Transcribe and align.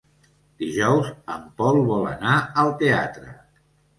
Dijous 0.61 1.09
en 1.33 1.43
Pol 1.61 1.77
vol 1.89 2.09
anar 2.13 2.39
al 2.63 2.73
teatre. 2.83 3.37